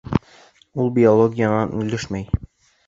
Ул 0.85 0.89
биологиянан 0.97 1.77
өлгәшмәй 1.83 2.45